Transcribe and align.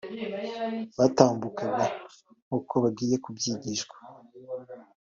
Batambukaga 0.97 1.85
nk’uko 2.45 2.73
bagiye 2.83 3.15
babyigishwa 3.23 3.95